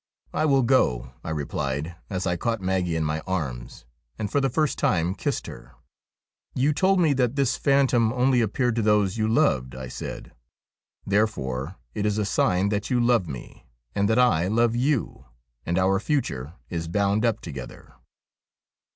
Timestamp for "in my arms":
2.95-3.85